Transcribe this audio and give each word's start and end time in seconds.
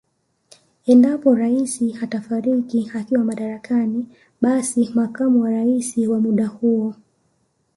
Endapo 0.91 1.29
Rais 1.35 1.81
atafariki 2.03 2.89
akiwa 2.93 3.23
madarakani 3.23 4.07
basi 4.41 4.89
makamu 4.93 5.41
wa 5.43 5.51
Rais 5.51 5.97
wa 5.97 6.19
muda 6.19 6.47
huo 6.47 6.93